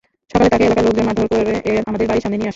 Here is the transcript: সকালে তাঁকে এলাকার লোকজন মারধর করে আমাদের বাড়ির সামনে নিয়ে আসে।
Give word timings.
সকালে 0.31 0.49
তাঁকে 0.49 0.65
এলাকার 0.65 0.85
লোকজন 0.87 1.05
মারধর 1.07 1.27
করে 1.31 1.53
আমাদের 1.89 2.07
বাড়ির 2.07 2.23
সামনে 2.23 2.37
নিয়ে 2.37 2.43
আসে। 2.43 2.49